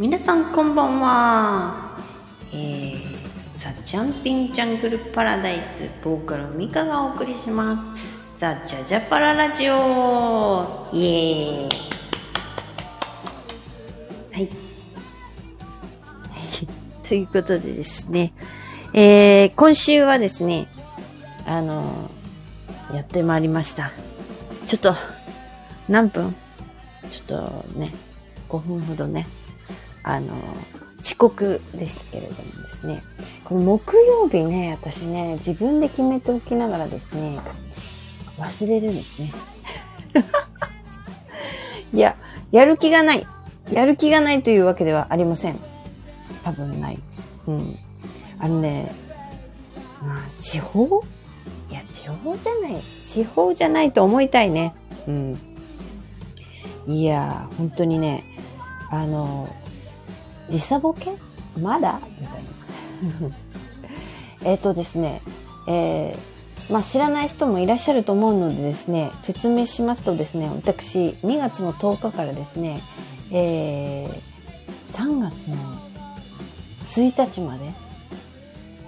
[0.00, 1.98] 皆さんこんばんは。
[2.54, 3.02] えー、
[3.58, 7.86] ザ・ジャンピン・ジャングル・パラダイス、ボーカルミカがお送りします。
[8.38, 11.68] ザ・ジャジャパララジオイエーイ
[14.32, 14.48] はい。
[17.06, 18.32] ということでですね、
[18.94, 20.66] えー、今週はですね、
[21.44, 23.92] あのーやってまいりました。
[24.66, 24.94] ちょっと、
[25.90, 26.34] 何分？
[27.10, 27.92] ちょっとね、
[28.48, 29.26] 5分ほどね、
[30.02, 30.34] あの、
[31.00, 33.02] 遅刻ですけれどもですね、
[33.44, 37.38] この木曜日ね、私ね、自分で決めておきながらですね、
[38.38, 39.32] 忘れるんですね。
[41.92, 42.16] いや、
[42.52, 43.26] やる気がない。
[43.70, 45.58] やる気がないというわけではありません。
[46.42, 46.98] 多分ない。
[47.46, 47.78] うん。
[48.38, 48.92] あのね、
[50.02, 51.02] まあ、地方？
[51.70, 52.80] いや、地方じゃない。
[53.04, 54.74] 地方じゃないと思いたいね。
[55.06, 55.38] うん。
[56.86, 58.24] いや、本当にね、
[58.90, 59.48] あの、
[60.50, 61.12] 時差ボケ？
[61.58, 62.00] まだ？
[62.20, 62.50] みたいな。
[64.50, 65.22] えっとですね、
[65.66, 72.80] えー、まあ知らない人もいらっしゃると思うのでですね、説明しますとですね、私、2月の10日からですね、
[73.30, 75.56] えー、3月の
[76.86, 77.72] 1日まで、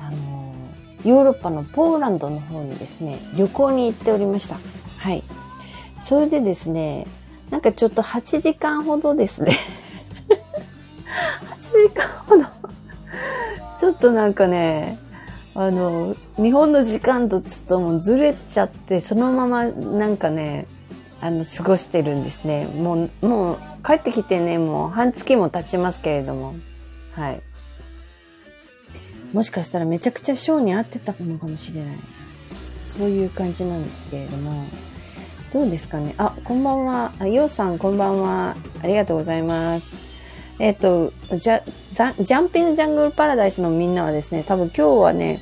[0.00, 4.56] あのー、ヨーロッパのポーランドの方にですね、旅行に行っておりました。
[4.98, 5.22] はい。
[6.00, 7.06] それでですね、
[7.50, 9.52] なんかちょっと8時間ほどですね。
[11.72, 12.44] 8時間ほど。
[13.78, 14.98] ちょっとなんかね、
[15.54, 20.66] あの、日本の時間とちょっともうずれちゃって、そのままなんかね、
[21.20, 22.66] あの、過ごしてるんですね。
[22.66, 26.54] もう、もう帰ってきてね、もう半月も経ちますけれども。
[27.12, 27.42] はい。
[29.32, 31.98] もしかしたらめちゃくちゃショーに合ってたのかもしれない。
[32.84, 34.66] そういう感じなんですけれども。
[35.52, 37.12] どうですかねあ、こんばんは。
[37.18, 38.56] あ、ようさん、こんばんは。
[38.82, 40.11] ありがとうございます。
[40.58, 45.40] えっ、と、ジャ、ジャンピングジャングルパラダイスのみんなはですね、多分今日はね、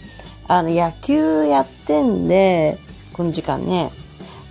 [0.49, 2.79] あの、野球やってんで、
[3.13, 3.91] この時間ね、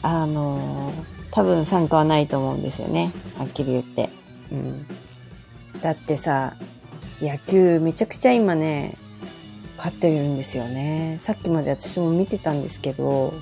[0.01, 0.93] あの
[1.31, 3.11] 多分参加はないと思うんですよね。
[3.37, 4.09] はっきり言って。
[4.51, 4.85] うん。
[5.81, 6.55] だってさ、
[7.21, 8.95] 野球めちゃくちゃ今ね、
[9.77, 11.17] 勝ってるんですよね。
[11.21, 13.33] さっきまで私も見てたんですけど、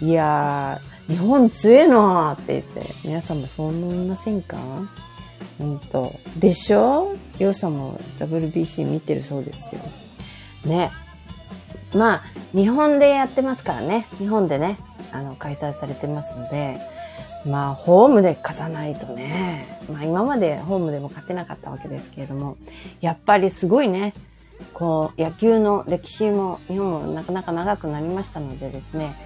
[0.00, 4.56] いやー、日本強えなーって言って、皆さんもそう思いませんか？
[5.58, 7.14] 本当でしょ？
[7.38, 9.80] ようさんも WBC 見てるそうですよ。
[10.64, 10.90] ね。
[11.94, 14.06] まあ、日本でやってますからね。
[14.18, 14.78] 日本でね、
[15.12, 16.78] あの、開催されてますので、
[17.46, 19.80] まあ、ホームで勝たないとね。
[19.90, 22.56] まあ、今までホームでも勝てなかったわけですけれども、
[23.00, 24.12] やっぱりすごいね、
[24.74, 29.16] こう、野球の歴史も日本もなかなか長くなりましたのでですね、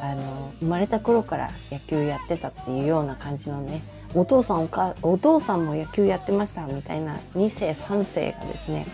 [0.00, 3.82] あの、生まれた頃から野球やってたっていうような感じのね、
[4.14, 8.86] お父さんおか、お父さんも野球やってましたみたいな2世3世がですね、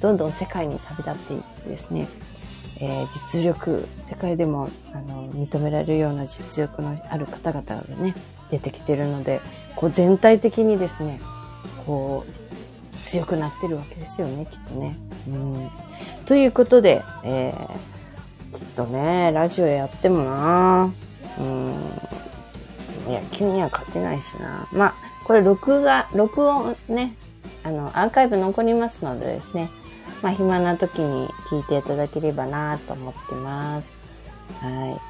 [0.00, 2.08] どんどん世界に旅立っていってですね、
[2.80, 8.14] えー実力、世界でもあの認められるような実力のある方々がね、
[8.50, 9.40] 出てきてるので、
[9.76, 11.20] こう全体的にですね、
[11.86, 14.96] こう、強くなってるわけですよね、きっとね。
[15.28, 15.70] うん。
[16.26, 17.98] ということで、えー
[18.52, 20.92] きっとね、ラジオやってもな
[21.38, 21.74] うん、
[23.08, 24.68] 野球には勝てないしな。
[24.72, 24.94] まあ、
[25.24, 27.14] これ録画、録音ね、
[27.64, 29.68] あの、アーカイブ残りますのでですね、
[30.22, 33.96] まあ、暇な時に聞いていただければなと思ってます。
[34.60, 35.00] はい。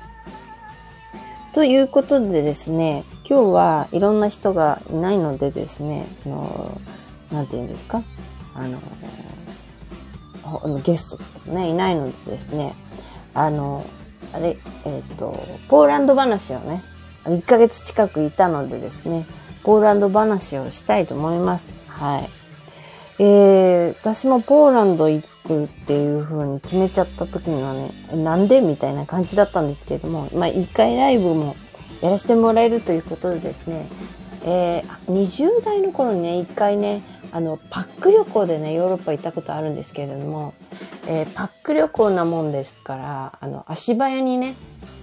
[1.54, 6.80] ということでですね、今日はいろんな人がいないのでですね、あの、
[7.32, 8.02] なんて言うんですか？
[8.54, 8.80] あの、
[10.80, 12.74] ゲストとかもね、いないのでですね、
[13.34, 13.84] あの、
[14.32, 15.34] あれ、えっ、と、
[15.68, 16.82] ポーランド話をね、
[17.28, 19.26] 1ヶ月近くいたのでですね、
[19.62, 21.70] ポーランド話をしたいと思います。
[21.88, 22.28] はい。
[23.20, 31.56] えー、私もポーランド行くっていう風に決めちゃった時にはね、なんでみたいな感じだったんですけれども、まあ一回ライブも
[32.00, 33.86] やらせてもらえるということでですね、
[34.44, 37.02] えー、20代の頃にね、一回ね、
[37.32, 40.54] あの、パック旅行でね、ヨーロッパ行ったことあるんですけれども、
[41.06, 44.54] えーパック旅行なもんですから、あの、足早にね、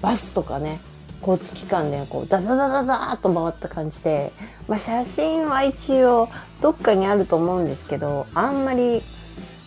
[0.01, 0.79] バスとかね、
[1.21, 4.31] 交通機関でこう、ダダダダダーっと回った感じで、
[4.67, 6.29] まあ写真は一応
[6.61, 9.01] どっかにあると思うんですけど、あんまり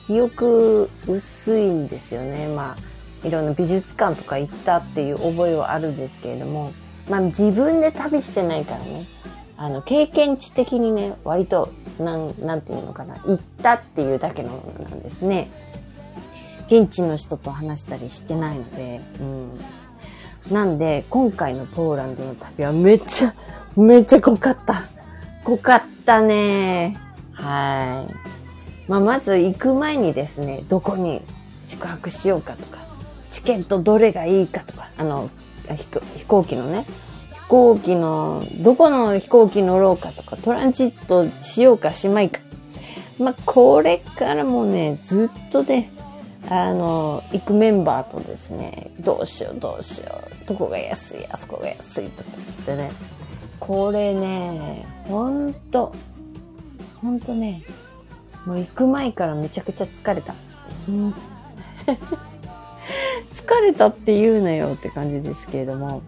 [0.06, 2.48] 記憶薄いんですよね。
[2.48, 2.76] ま
[3.22, 6.72] あ、いろんな美術館とか行ったっていう覚えはあるんですけれども、
[7.08, 9.04] まあ自分で旅してないからね、
[9.56, 15.50] あの、経験値的にね、割と、なん、なんていうのかな、行ったっていうだけのものなんですね。
[16.68, 19.60] 現地の人と話したりしてないので、うん。
[20.50, 23.34] なんで、今回のポーランドの旅はめっちゃ、
[23.76, 24.84] めっちゃ濃かった。
[25.44, 26.98] 濃かったね。
[27.32, 28.90] はい。
[28.90, 31.20] まあ、まず行く前にですね、どこに
[31.64, 32.78] 宿泊しようかとか、
[33.28, 35.30] チケットどれがいいかとか、あの、
[36.16, 36.86] 飛行機のね、
[37.34, 42.40] 飛行機の、どこの飛行機乗ろうかとか、トランジットしようかしまいか。
[43.18, 45.92] まあ、これからもね、ずっとね、
[46.48, 52.90] あの、行くメンバーとですね、どうしようどうしよう、どこが安い、あそこが安いとかつってね、
[53.60, 55.92] これね、ほんと、
[57.02, 57.62] ほんとね、
[58.46, 60.34] もう行く前からめちゃくちゃ疲れた。
[63.30, 66.00] 疲れたって言うなよって感じですけれども、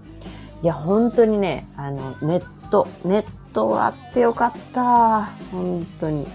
[0.62, 5.26] いや、本当にね、あの、ネット、ネットがあってよかった。
[5.52, 6.26] 本当に。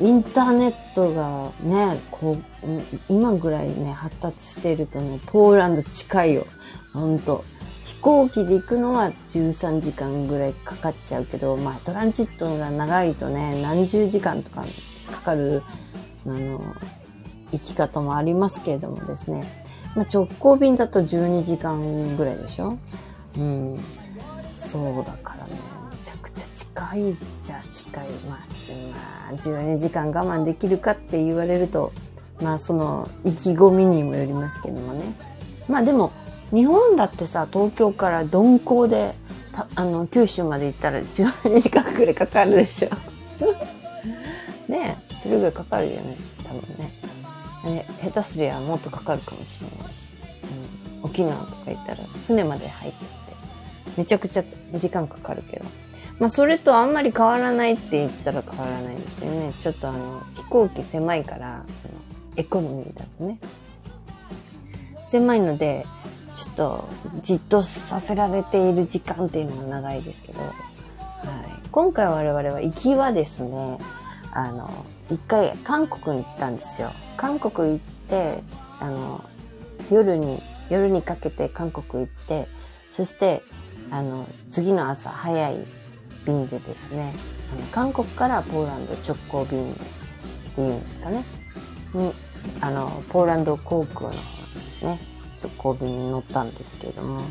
[0.00, 2.66] インターネットがね、こう、
[3.08, 6.46] 今ぐらいね、発達しているとね、ポーランド近いよ。
[6.92, 7.44] ほんと。
[7.84, 14.64] 飛行機で行くのは13時間ぐらいかかっちゃうけど、まあトランジットが長いとね、何十時間とか
[15.10, 15.62] かかる、
[16.24, 16.60] あの、
[17.50, 19.44] 行き方もありますけれどもですね。
[19.96, 22.78] まあ、直行便だと12時間ぐらいでしょ？
[23.36, 23.80] うん。
[24.54, 25.52] そうだからね、
[26.78, 28.08] 近いじゃ近い。
[28.28, 31.92] まあ、まあ、12時間我慢できるかって言われると、
[32.40, 35.04] まあその意気込みにもよりますけどもね。
[35.68, 36.12] まあでも、
[36.52, 39.16] 日本だってさ、東京から鈍行で、
[39.74, 42.90] あの、九州まで行ったら12時間くらいかかるでしょ。
[44.70, 46.92] ねえ、それぐらいかかるよね、多分ね。
[47.64, 49.98] ね下手すりゃもっとかかるかもしれないし。
[51.00, 51.98] うん、沖縄とか行ったら
[52.28, 54.44] 船まで入っちゃって、めちゃくちゃ
[54.74, 55.64] 時間かかるけど。
[56.18, 59.52] まあそれとあんまり変わらないって言ったら変わらないですよね。
[59.52, 61.64] ちょっとあの、飛行機狭いから、
[62.36, 63.38] エコノミーだとね。
[65.04, 65.86] 狭いので、
[66.34, 66.88] ちょっと
[67.22, 70.52] じっとさせられている時間っていうのが長いですけど、はい、
[71.70, 73.78] 今回我々は行きはですね、
[74.32, 76.90] あの、一回韓国に行ったんですよ。
[77.16, 77.78] 韓国行っ
[78.08, 78.42] て、
[78.80, 79.24] あの、
[79.90, 82.46] 夜に、夜にかけて韓国行って、
[82.92, 83.42] そして、
[83.90, 85.66] あの、次の朝早い
[86.28, 87.14] 便でですね、
[87.52, 89.74] あの韓国からポーランド直行便っ
[90.54, 91.24] ていうんですかね、
[91.94, 92.12] に、
[92.60, 94.98] あの、ポーランド航空のね、
[95.42, 97.22] 直行便に乗ったんですけれども、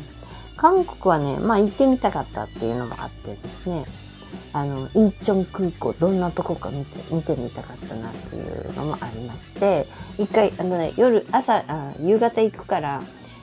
[0.56, 3.84] 韓国はね、まあ行ってみたかったっていうのもあってですね、
[4.52, 9.86] あの、インチョン空港、どんなとこか見て、見てみたかったなっていうのもありまして、
[10.18, 13.02] 一回、あのね、夜、朝、あ夕方行くから、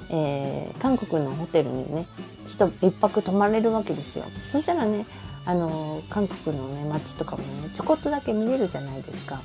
[0.09, 2.07] えー、韓国のホテルにね、
[2.47, 4.25] 一一泊泊まれるわけですよ。
[4.51, 5.05] そしたらね、
[5.45, 9.39] あの、韓国のね、街とかもね、ちょこっとだけ見れるじゃないですか。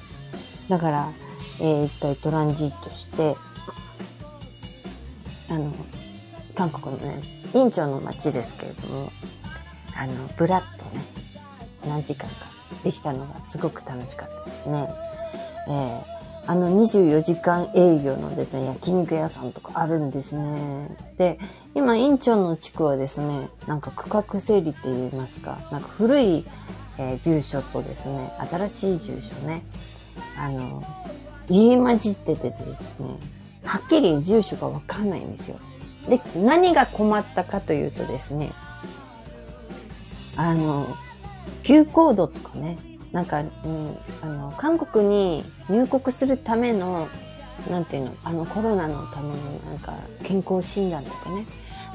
[0.68, 1.12] だから、
[1.60, 3.36] えー、一回トランジットして、
[5.50, 5.72] あの、
[6.54, 9.10] 韓国のね、インチョンの街ですけれども、
[9.96, 11.04] あの、ブラッとね、
[11.86, 12.46] 何時間か
[12.84, 14.88] できたのがすごく楽しかったですね。
[15.68, 16.19] えー、
[16.50, 20.88] あの24時間営業のですね、焼肉屋さんとかあるんですね。
[21.16, 21.38] で、
[21.76, 26.44] 今、インチョンの地区はですね、なんか区画整理って言いますか、なんか古い、
[26.98, 29.62] えー、住所とですね、新しい住所ね、
[30.36, 30.82] あの、
[31.48, 33.06] 入り混じっててですね、
[33.62, 35.56] はっきり住所がわかんないんですよ。
[36.08, 38.50] で、何が困ったかというとですね、
[40.34, 40.88] あの、
[41.62, 42.76] Q コードとかね、
[43.12, 47.08] なんか、うん、あの、韓国に入国するための、
[47.70, 49.34] なんていうの、あのコロナのための
[49.70, 51.44] なんか健康診断とかね、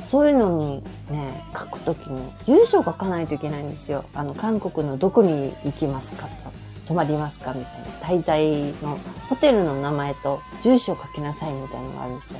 [0.09, 4.05] そういうのにね、書くときに住所を書かないといけないんですよ。
[4.13, 6.65] あの、韓国のどこに行きますかと。
[6.87, 7.87] 泊まりますかみたいな。
[8.19, 12.39] 滞在のホテルの名前と住所を書きなさいみたいなのがあるんですよ。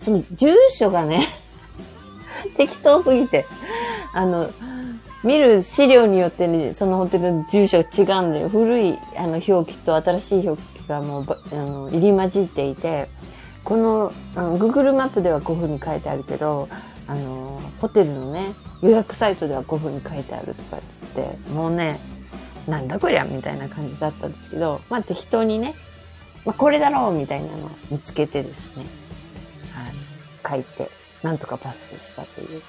[0.00, 1.26] その住所がね
[2.56, 3.46] 適当すぎて、
[4.14, 4.48] あの、
[5.24, 8.48] 見る資料によってね、そのホテルの住所が違うんだよ。
[8.48, 13.08] 古いあの表記と新しい表記がもうあの入り混じっていて、
[13.64, 16.68] このあの Google マップではこういう風に書いてあるけど、
[17.08, 21.98] あの、ホテルのね、予約サイトではこういう風に書いてあるとかっつって、もうね、
[22.66, 25.74] なんだこりゃみたいな感じだったんですけど、まあ適当にね、
[26.44, 28.84] まあこれだろうみたいなのを見つけてですね、
[29.74, 30.90] あの書いて、
[31.22, 32.62] なんとかパスしたという。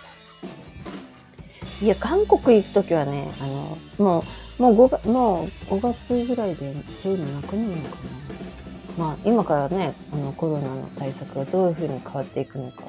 [1.81, 4.23] いや、韓国行くときはね、あの、も
[4.59, 8.19] う、もう5、もう5月ぐらいでそういうのなくなるのかな。
[8.97, 12.83] まあ、今からね、あの、コロナの対策がどういうふうに変わっていくのか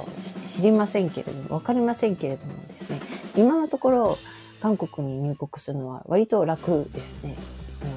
[0.44, 3.00] 知りませんけれども、わかりませんけれどもですね、
[3.36, 4.18] 今のところ、
[4.60, 7.36] 韓国に入国するのは割と楽ですね。
[7.82, 7.92] あの、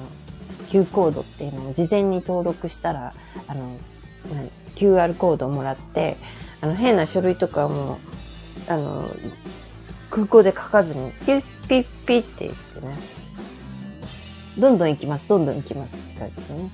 [0.68, 3.14] Q コードっていうのを事前に登録したら、
[3.48, 3.76] あの、
[4.76, 6.16] QR コードをもらって、
[6.60, 7.98] あの、変な書類とかも、
[8.68, 9.08] あの、
[10.14, 12.96] 空港で書かずに、ピュッピッピッって言ってね、
[14.56, 16.70] どんどん行きます、どんどん行きますって感じですね。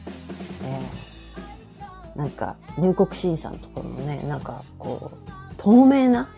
[0.64, 6.28] えー、なんか、入国審査のところもね、なんか、こう、透明な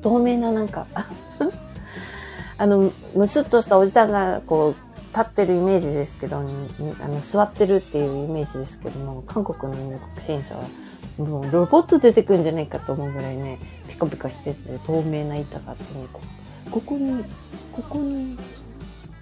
[0.00, 0.86] 透明ななんか
[2.56, 10.62] あの、むすっとしたおじさんが、こう、立ってるイメージですけど、あの、座ってるっていうイメージですけども、韓国の入国審査は、
[11.18, 13.58] もうロボット出てくるんじゃないかと思うぐらいね、
[13.92, 16.20] ピカピカしてて、透明な板があってね、こ
[16.70, 17.22] ここに、
[17.72, 18.38] ここに、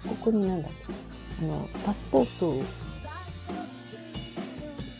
[0.07, 2.63] ここになんだっけ、あの、パスポートを、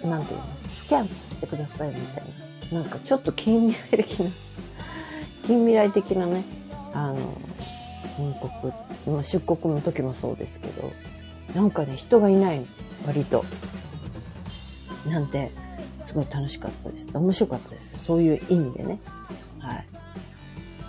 [0.09, 2.23] なんていうの、スキャンさせてくださいみたい
[2.71, 2.81] な。
[2.81, 4.25] なんかちょっと近未来的な、
[5.47, 6.43] 近未来的なね、
[6.93, 7.17] あの、
[8.19, 8.35] 入
[9.05, 10.91] 国、ま出国の時もそうですけど、
[11.55, 12.65] なんかね、人がいない、
[13.07, 13.45] 割と。
[15.07, 15.51] なんて、
[16.03, 17.07] すごい楽しかったです。
[17.13, 17.93] 面白かったです。
[18.03, 18.99] そういう意味でね。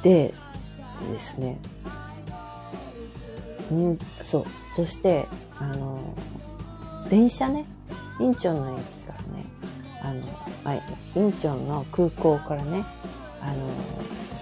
[0.03, 0.09] はい。
[0.09, 0.35] で、
[1.11, 1.59] ですね。
[3.71, 4.45] にそう。
[4.75, 5.27] そして、
[5.59, 6.01] あの、
[7.09, 7.67] 電車ね。
[8.21, 9.47] インチョンの駅からね、
[10.03, 10.23] あの、
[10.65, 10.83] はい、
[11.17, 12.85] インチョンの空港からね、
[13.41, 13.69] あの、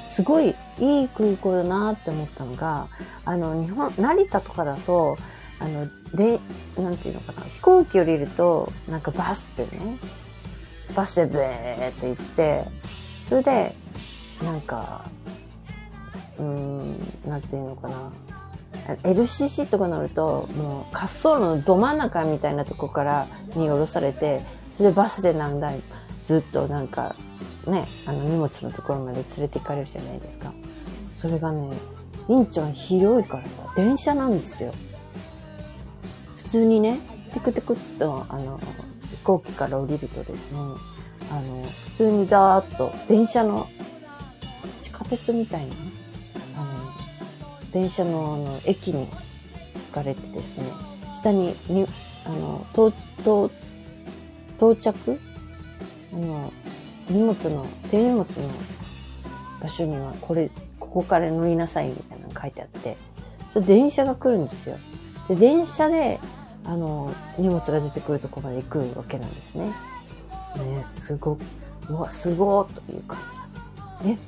[0.09, 2.89] すごいいい空港だなって思ったのが、
[3.25, 5.17] あの、日本、成田とかだと、
[5.61, 6.41] あの、で、
[6.77, 9.99] なんていうのかな、飛行機降りると、なんかバスでね、
[10.95, 12.65] バスでブーって行って、
[13.29, 13.75] それで、
[14.45, 15.10] なんか、
[16.41, 18.11] うん、なんていうのかな。
[19.03, 24.41] LCC とか乗ると、もう滑走路のど真ん中みたいなとこからに降ろされて、
[24.75, 25.81] それでバスで何台
[26.25, 27.15] ずっとなんか、
[27.67, 30.53] ね、あの荷物のところまで連れて行かれるじゃないですか。
[31.15, 31.71] それがね、
[32.29, 34.73] インチョン広いからさ、電車なんですよ。
[36.37, 36.99] 普通にね、
[37.35, 38.59] テクテクっと、あの、
[39.11, 40.59] 飛行機から降りるとですね、
[41.31, 43.69] あの、普通にダーッと電車の
[44.81, 46.00] 地下鉄みたいな、あの、
[47.73, 50.65] 電車のあの駅に行かれてですね、
[51.15, 51.87] 下にに、
[52.25, 53.51] あの、到、到、
[54.57, 55.19] 到着
[56.13, 56.53] あの、
[57.09, 58.25] 荷物の、手荷物の
[59.61, 62.97] 場所にはこれ、ここから乗りなさいみたいなの書いてあって、
[63.53, 64.77] それ電車が来るんですよ。
[65.29, 66.19] で、電車で、
[66.65, 69.67] あの、荷物が出てくるとこまで行くわけなんですね。
[69.67, 69.73] ね、
[71.07, 71.39] すご、
[71.89, 73.19] うわ、すごーという感
[74.03, 74.11] じ。
[74.11, 74.19] え、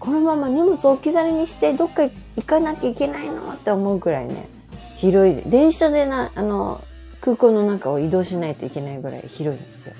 [0.00, 4.48] このまま荷物置き去りにしてどっか行かなきゃいけないのって思うぐらいね、
[4.96, 5.42] 広い。
[5.50, 6.82] 電車でな、あの、
[7.20, 9.94] 空港の中を移動しないといけないぐらい広いんですよ。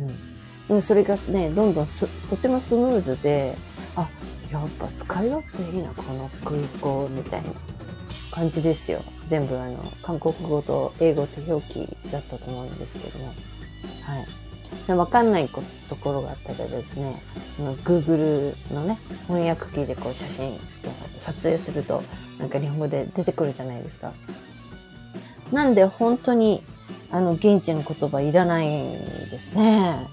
[0.00, 0.06] うん。
[0.68, 3.56] でもそれがね、どんどんす、とてもスムーズで、
[3.94, 4.08] あ、
[4.50, 7.50] やっぱ使い勝手いいな、この空港みたいな
[8.32, 9.00] 感じですよ。
[9.28, 13.26] 全部あの、韓国語と英語と表記だったと思うんですけども。
[13.26, 13.32] は
[14.20, 14.45] い。
[14.88, 17.20] わかんないところがあったらですね、
[17.84, 20.58] Google のね、翻訳機でこう写真
[21.18, 22.02] 撮影すると、
[22.38, 24.12] なんか日本語で出てくるじゃないですか。
[25.52, 26.62] なんで本当に、
[27.10, 30.08] あの、現地の言葉いらないですね。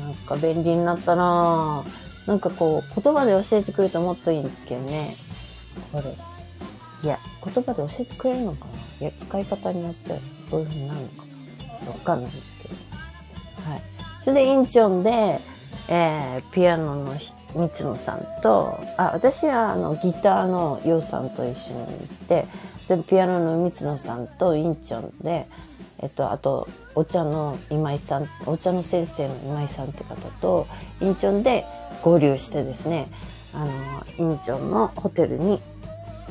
[0.00, 5.16] なんか便利になったなぁなんかこう、言葉で教えてくれるともっといいんですけどね。
[5.92, 6.14] これ。
[7.02, 10.18] いや、言葉で教えてくれるのかないや、使い方によって
[10.50, 12.74] そういう風になるのかなちょっとわかんないですけど。
[13.70, 13.82] はい。
[14.28, 15.40] それでインチョンで、
[15.88, 17.14] えー、ピアノの
[17.54, 21.96] 三野さんと、あ、私はあのギターのヨウさんと一緒に行っ
[22.28, 22.44] て、
[22.86, 25.46] それピアノの三野さんとインチョンで、
[26.00, 30.66] えっと、あと、お茶の今井さん、お茶の先生の今井さんって方と、
[31.00, 31.64] インチョンで
[32.02, 33.10] 合流してですね、
[33.54, 33.70] あの、
[34.18, 35.58] インチョンのホテルに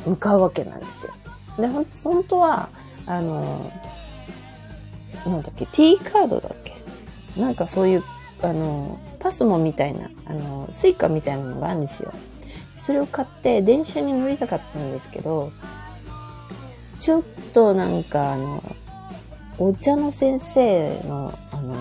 [0.06, 1.14] 向かうわけなんですよ。
[1.58, 2.70] で、本当は、
[3.08, 3.72] あの、
[5.26, 6.77] なんだっけ、T カードだっけ？
[7.40, 8.04] なんかそういう、
[8.42, 12.12] あの、パスモみたいな、あの、スイカみたいなのがあるんですよ。
[12.78, 15.52] それを買って電車に乗りたかったんですけど、
[17.00, 18.64] ちょっとなんかあの、
[19.58, 21.76] お茶の先生の、あの、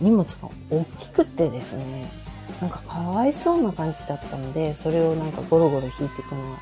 [0.00, 2.10] 荷物が大きくてですね、
[2.60, 6.58] なんかかわいそうな感じだったので、それをなんかゴロゴロ引いていくのは、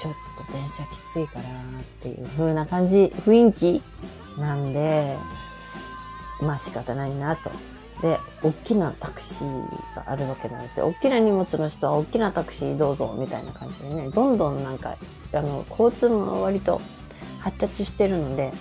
[0.00, 0.12] ちょっ
[0.46, 3.82] と電車きついかなっていう風な感じ、雰囲気
[4.38, 5.16] なんで、
[6.42, 7.50] まあ仕方ないなと。
[8.02, 10.86] で、大きなタクシーがあるわけなんですよ。
[10.88, 14.96] 大きな荷物の人は大きなタクシーどうぞみたいな感じでね、どんどんなんか、
[15.32, 16.80] あの、交通も割と
[17.40, 18.52] 発達してるので、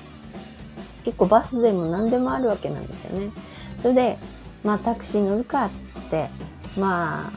[1.04, 3.32] 結構バスでも何でもあるわけなんですよね。
[3.80, 4.18] それで、
[4.64, 6.30] まあタクシー乗るかっつって、
[6.78, 7.32] ま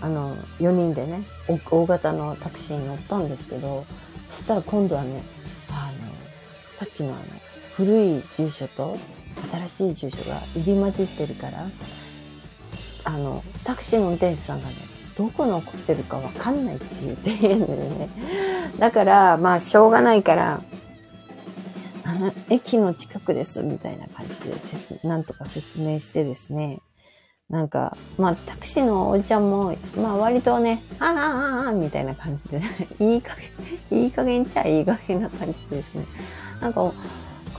[0.00, 1.22] あ、あの、4人でね、
[1.70, 3.84] 大型のタクシーに乗ったんですけど、
[4.30, 5.22] そしたら今度はね、
[5.70, 6.12] あの、
[6.70, 7.18] さっきのあの、
[7.76, 8.96] 古い住所と
[9.68, 11.66] 新しい住所が入り混じってるから、
[13.04, 14.74] あの、タクシーの運転手さんがね、
[15.16, 18.08] どこに怒ってるかわかんないって言って言うんのよね。
[18.78, 20.62] だから、まあ、しょうがないから、
[22.04, 26.80] あの、駅の近くです、みたいな感じで説、なんとか説明してですね、
[27.50, 32.62] なんか、まあ、タクシーのおじちゃんも、まあ、割とね、あーあーあーみたいな感じで、
[33.00, 33.36] いい加
[33.90, 36.06] 減、いい加減ちゃいい加減な感じですね。
[36.60, 36.92] なんか、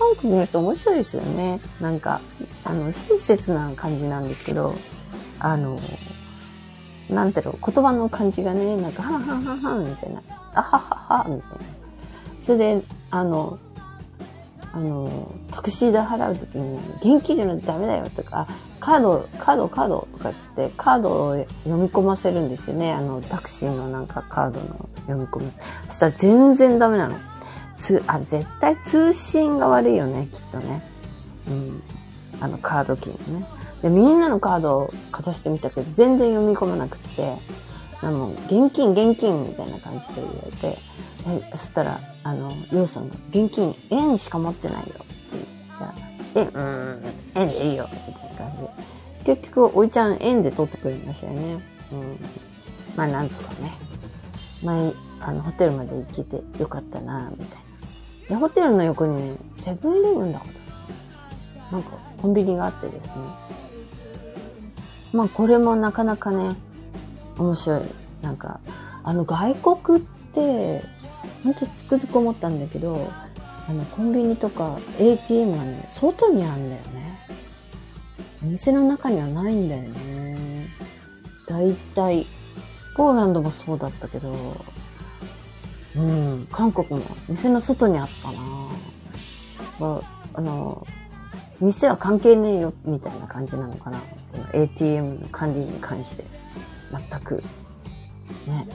[0.01, 1.59] 韓国の人面白いですよね。
[1.79, 2.21] なんか、
[2.63, 4.73] あの、親切な感じなんですけど、
[5.37, 5.77] あの、
[7.07, 10.23] なんていうの、言葉の感じがね、なんか、はんはんはんはんみたいな、
[10.55, 11.57] あははは、みたいな。
[12.41, 12.81] それで、
[13.11, 13.59] あの、
[14.73, 16.79] あの、タクシー代払うときに、
[17.17, 18.47] 現金じゃないとダメだよとか、
[18.79, 22.91] カード、カード、カードとか言って、カードを読み込ませるんですよね。
[22.91, 25.51] あの、タクシーのなんかカードの読み込み。
[25.89, 27.15] そしたら全然ダメなの。
[27.81, 30.83] つ、あ、絶対通信が悪いよね、きっとね。
[31.47, 31.83] うん。
[32.39, 33.47] あの、カードキーのね。
[33.81, 37.35] で、みんなのカードをかざしてみたけど、全然読み込まなくって、
[38.01, 40.77] あの、現金、現金みたいな感じで言われて、
[41.27, 44.95] え、そしたら、あの、ヨウさんが、現金、円しか持ってないよって
[45.33, 45.93] 言ったら、
[46.35, 47.03] え、うん、
[47.35, 49.25] 円でいいよ、みたいな感じ。
[49.25, 51.63] 結局、おいちゃん円で取ってくれましたよね。
[51.91, 52.19] うん。
[52.95, 53.73] まあ、なんとかね。
[54.63, 57.60] 前、あの、ホテルまで行けてよかったな、みたいな。
[58.31, 60.47] で、ホテルの横にね、セブンイレブンだこ
[61.69, 61.75] と。
[61.75, 63.13] なんか、コンビニがあってですね。
[65.11, 66.55] まあ、これもなかなかね、
[67.37, 67.81] 面白い。
[68.21, 68.61] なんか、
[69.03, 70.01] あの、外国っ
[70.33, 70.81] て、
[71.43, 73.11] ほんとつくづく思ったんだけど、
[73.67, 77.19] あの、コンビニとか ATM がね、外にあるんだよね。
[78.41, 80.69] お店の中にはないんだよね。
[81.49, 82.25] だいたい、
[82.95, 84.55] ポーランドもそうだったけど、
[85.95, 88.39] うん、韓国も店の外にあったな
[89.81, 90.01] あ、
[90.33, 90.85] あの、
[91.59, 93.99] 店は関係ねえよ、みたいな感じなのかな。
[94.31, 96.23] この ATM の管理に関して。
[96.91, 97.43] 全く。
[98.47, 98.67] ね。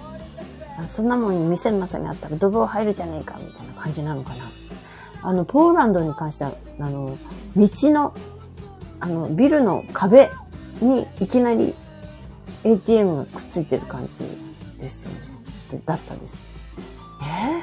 [0.89, 4.45] そんなもん店の中にあったらドブを入るじゃねえか、みたいな感じなのかな。
[5.23, 7.19] あの、ポーランドに関しては、あの、
[7.57, 8.15] 道の、
[9.01, 10.31] あの、ビルの壁
[10.81, 11.75] にいきなり
[12.65, 14.19] ATM がくっついてる感じ
[14.79, 15.81] ですよね。
[15.85, 16.46] だったです。
[17.27, 17.63] え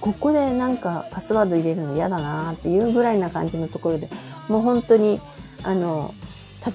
[0.00, 4.08] ここでなんかパスワード入れるの嫌だなっていうぐらいな感じのところで、
[4.48, 5.20] もう本当に、
[5.64, 6.14] あの、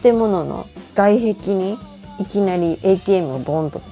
[0.01, 1.77] 建物の外壁に
[2.19, 3.87] いきなり ATM がボンとくっ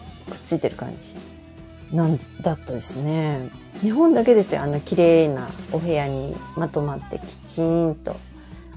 [0.46, 3.50] ついてる感じなんだったですね。
[3.82, 8.16] 日本だけですよ、あの綺麗なお部屋にまとまってきちんと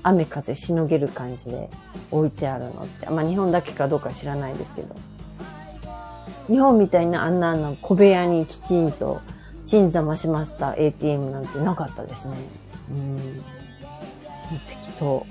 [0.02, 1.68] 雨風しのげる感じで
[2.10, 3.10] 置いてあるのって。
[3.10, 4.94] まあ日本だけかどうか知らないですけど。
[6.48, 9.20] 日本みたいなあんなの小部屋にきちんと
[9.66, 12.36] 鎮座ましました ATM なんてなかったですね。
[12.90, 13.44] うん。
[14.68, 15.26] 適当。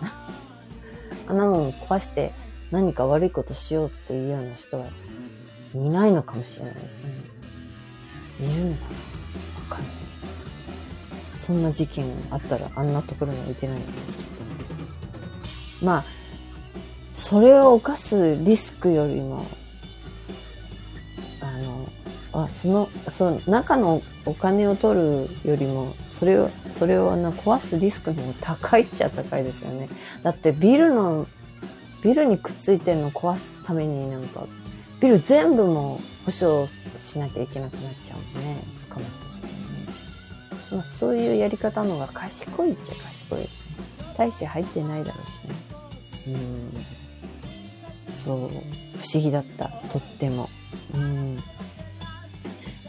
[1.28, 2.32] あんなもん壊して
[2.70, 4.86] 何か悪いことしようっていうような人は
[5.74, 7.04] いないのかもしれないですね。
[8.40, 8.88] いるのかな
[9.60, 9.92] わかんない。
[11.36, 14.26] そんな事件あったらあんなところに置いてないよね、きっ
[15.80, 15.84] と。
[15.84, 16.04] まあ、
[17.14, 19.44] それを犯すリスクよりも、
[22.32, 29.88] あ、その、その中のお金を取るよりも、それを、それをあの壊すリスクの方が高いっちゃ高いですよね。
[30.22, 31.26] だってビルの、
[32.02, 34.46] ビルにくっついてるのを壊すためになんか、
[35.00, 36.66] ビル全部も保証
[36.98, 38.62] しなきゃいけなくなっちゃうもんね。
[38.88, 39.92] 捕まった時にね。
[40.72, 43.48] まあそういうやり方の方が賢いっちゃ賢い。
[44.16, 46.36] 大して入ってないだろうしね。
[48.08, 48.12] うん。
[48.12, 48.38] そう。
[48.38, 48.50] 不
[49.12, 49.68] 思議だった。
[49.68, 50.48] とっても。
[50.94, 51.36] うん。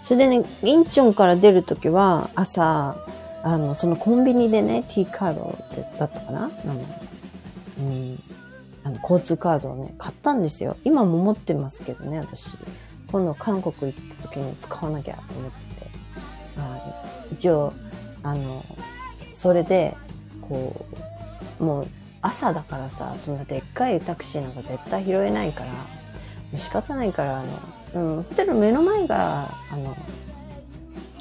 [0.04, 2.98] それでね、インチョンから出るときは、朝、
[3.42, 5.58] あの、そのコンビニでね、T カード
[5.98, 6.46] だったかな？
[6.46, 6.74] あの、
[7.80, 8.20] うん。
[8.84, 10.76] あの、交通カードをね、買ったんですよ。
[10.84, 12.58] 今も持ってますけどね、私。
[13.12, 15.88] 今度韓国行った時に使わなきゃと思ってて。
[16.58, 16.80] あ
[17.32, 17.74] 一応、
[18.24, 18.64] あの、
[19.34, 19.96] それで、
[20.42, 20.86] こ
[21.60, 21.88] う、もう
[22.22, 25.64] 朝だからさ、そんなでっかいタクシーなんか絶対拾えないか
[26.52, 27.48] ら、仕方ないから、あの、
[27.94, 29.96] うん、ホテル目の前が、あの、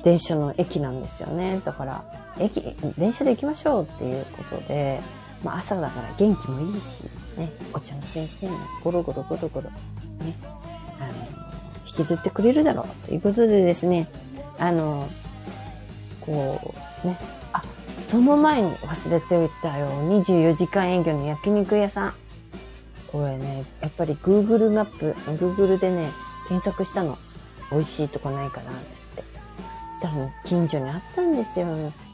[0.02, 1.61] 電車の駅なんですよね。
[1.64, 2.04] だから、
[2.38, 2.62] 駅、
[2.98, 5.00] 電車で行きましょうっていうことで、
[5.42, 7.04] まあ朝だから元気もいいし、
[7.37, 9.74] ね、お茶の先生もゴロゴロゴロゴロ、ね、
[10.98, 11.12] あの、
[11.87, 14.08] 引きずってくれるだろうということでですね、
[14.58, 15.08] あの、
[16.20, 17.18] こう、ね、
[17.52, 17.62] あ、
[18.06, 19.88] その前に忘れておいたよ。
[19.88, 22.14] 24時間営業の焼肉屋さん。
[23.11, 26.08] これね、やっぱり Google マップ、Google でね、
[26.52, 27.16] 検索したの。
[27.70, 28.78] 美味しいとこないかな、つっ
[29.16, 29.24] て。
[30.02, 31.66] たら、近所にあったんですよ。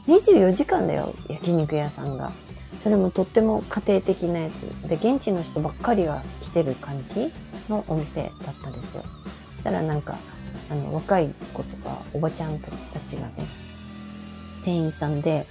[0.07, 2.31] 24時間だよ、焼肉屋さんが。
[2.79, 4.61] それもとっても家庭的なやつ。
[4.87, 7.33] で、現地の人ばっかりが来てる感じ
[7.67, 9.03] のお店だったんですよ。
[9.55, 10.17] そしたらなんか、
[10.71, 12.69] あの、若い子とかおばちゃんた
[13.05, 13.33] ちがね、
[14.63, 15.45] 店員さんで、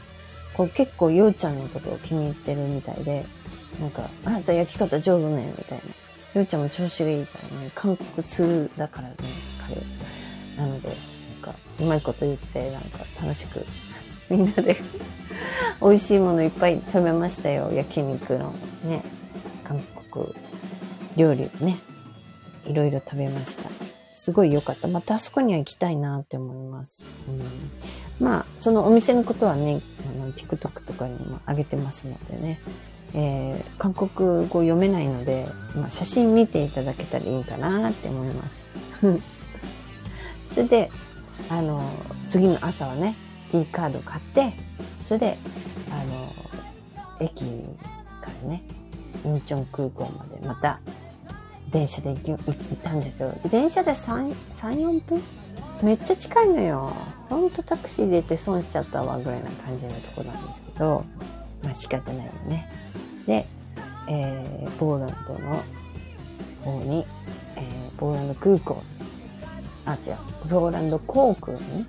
[0.55, 3.27] こう結構ようちゃんのことを気に入ってるみたいで、
[3.81, 6.08] なんか、あなた焼き方上手ね、みたいな。
[6.35, 9.15] ようちゃんも調子がいいからね、韓国通だからね、
[10.57, 10.63] 彼。
[10.63, 10.97] なので、なん
[11.41, 13.65] か、うまいこと言って、なんか楽しく、
[14.29, 14.77] みんなで
[15.81, 17.73] 美味しいものいっぱい食べましたよ。
[17.73, 19.03] 焼肉のね、
[19.65, 19.81] 韓
[20.13, 20.35] 国
[21.17, 21.79] 料理ね、
[22.67, 23.71] いろいろ食べました。
[24.17, 24.89] すごい良かった。
[24.89, 27.05] またあそこには行きたいなって思います。
[27.29, 32.61] うん、まあ、そのお店のことはね、あの、TikTok とかにも上げてますのでね、
[33.15, 34.11] えー、韓国
[34.49, 38.67] 語読めないので、まあ、写真見ていただけたらいいかなって思います。
[40.49, 40.91] それで、
[41.49, 41.83] あの、
[42.29, 43.15] 次の朝はね、
[43.51, 44.53] T カード買って、
[45.03, 45.39] それで、
[45.91, 47.45] あの、駅
[48.21, 48.63] からね、
[49.25, 50.79] インチョン空港までまた
[51.71, 53.35] 電車で行ったんですよ。
[53.51, 55.23] 電車で3、3、4分？
[55.83, 56.93] めっちゃ近いのよ。
[57.29, 61.05] ほんとタクシーで行って損しちゃったわぐらいな感じのとこなんですけど、
[61.63, 62.69] まあ仕方ないよね。
[63.29, 63.47] で、
[64.09, 65.63] えー、ポーランドの
[66.65, 67.07] 方に、
[67.57, 68.83] えー、ポーランド空港
[69.85, 71.87] あ、違う、ポーランド航空に、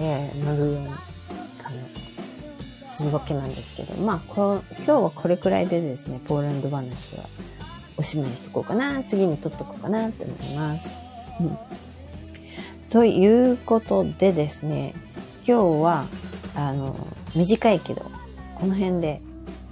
[0.00, 0.98] えー、乗るように、あの、
[2.88, 7.24] するわけなんですけど、まあ、こ今日はこれくらいでですね、ポーランド話は
[7.96, 9.04] おしまいにしとこうかな。
[9.04, 11.04] 次に撮っとこうかなって思います。
[11.40, 11.58] うん、
[12.90, 14.94] ということでですね、
[15.46, 16.06] 今日は、
[16.56, 16.96] あの、
[17.36, 18.02] 短いけど、
[18.56, 19.20] この辺で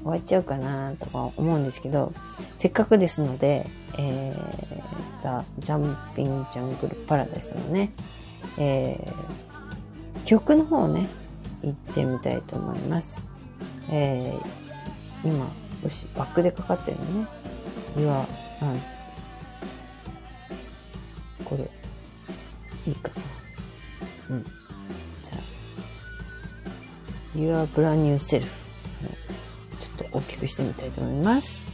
[0.02, 2.12] 終わっちゃうかなとか思うんですけど、
[2.58, 3.66] せっかくですので、
[3.98, 7.92] えー、ザ・ジャンピン・ジャングル・パラダイスのね、
[8.58, 11.08] えー、曲の方ね、
[11.62, 13.22] 行ってみたいと思います。
[13.90, 15.48] えー、今、
[15.82, 17.26] よし、バックでかかってるのね。
[17.98, 18.26] いや、
[18.62, 18.80] うん。
[21.44, 21.70] これ、
[22.86, 23.10] いいか
[24.28, 24.36] な。
[24.36, 24.44] うん。
[25.22, 25.34] じゃ
[27.34, 28.61] あ、Your Brand New Self。
[29.98, 31.71] ちょっと大きくしてみたいと思います。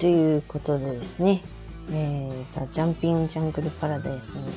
[0.00, 1.42] ということでですね、
[1.92, 4.48] えー、ザ・ジャンピング・ジャングル・パラダイスの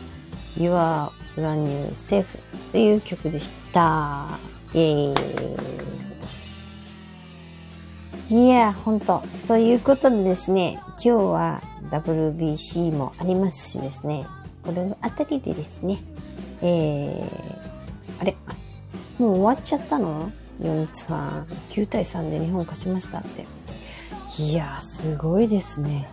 [0.58, 2.26] Your Brand New Safe
[2.72, 4.40] という曲でした。
[4.74, 5.16] イェー
[8.32, 8.46] イ。
[8.46, 9.22] いや、ほんと。
[9.44, 14.26] そういうことでですね、今日は WBC もありますしですね、
[14.64, 16.00] これのあたりでですね、
[16.62, 18.38] えー、あれ？
[19.20, 23.46] もう終わっちゃったの ?4-3、9対3で日本勝ちましたって。
[24.40, 26.10] いやすごいですね。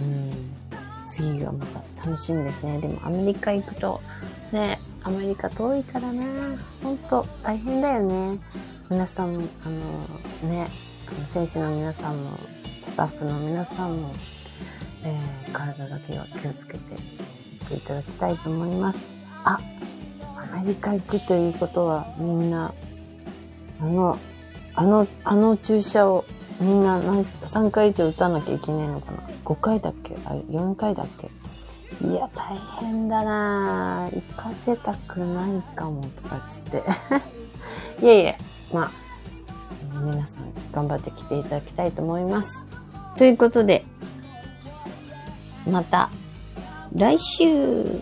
[0.00, 0.30] うん。
[1.08, 2.78] 次がまた楽しみですね。
[2.78, 4.00] でもアメリカ行くと、
[4.52, 6.24] ね、アメリカ遠いからね、
[6.82, 8.38] ほんと大変だよね。
[8.88, 10.68] 皆さんも、あの、ね、
[11.28, 12.38] 選手の皆さんも、
[12.84, 14.12] スタッフの皆さんも、
[15.02, 19.12] えー、体だけは気をつけていっていただきたいと思います。
[19.44, 19.58] あ、
[20.36, 22.72] アメリカ行くということはみんな、
[23.80, 24.18] あの、
[24.74, 26.24] あの、あの注射を
[26.60, 30.14] みんな何3回以上打たなきゃいけないのかな ?5 回だっけ？
[30.26, 31.30] あ、4回だっけ？
[32.06, 36.82] いや、大変だな行かせたくないかも、とかつって。
[38.04, 38.38] いえいえ、
[38.72, 38.90] まあ、
[40.00, 42.66] 皆さん頑張って来ていただきたいと思います。
[43.16, 43.84] ということで、
[45.66, 46.10] また
[46.94, 48.00] 来週